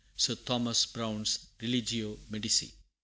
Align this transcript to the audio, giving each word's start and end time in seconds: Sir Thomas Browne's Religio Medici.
Sir 0.15 0.33
Thomas 0.33 0.87
Browne's 0.87 1.37
Religio 1.61 2.17
Medici. 2.27 2.73